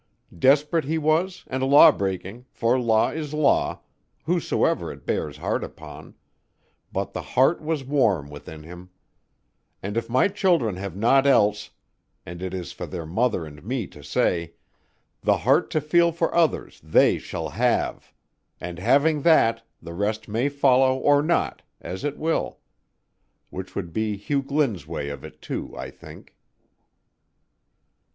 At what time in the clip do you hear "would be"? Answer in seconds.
23.75-24.17